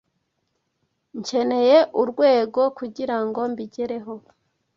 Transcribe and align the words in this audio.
Nkeneye 1.19 1.77
urwego 2.01 2.61
kugirango 2.77 3.39
mbigereho. 3.51 4.13